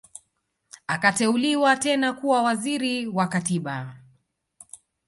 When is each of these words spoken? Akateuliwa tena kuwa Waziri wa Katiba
Akateuliwa 0.87 1.75
tena 1.75 2.13
kuwa 2.13 2.41
Waziri 2.43 3.07
wa 3.07 3.27
Katiba 3.27 3.95